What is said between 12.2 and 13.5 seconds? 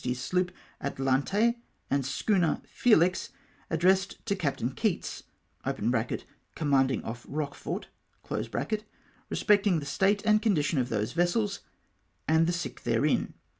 and the sick therein."